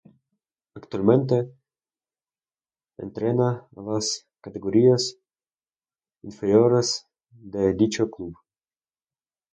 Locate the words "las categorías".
3.83-5.15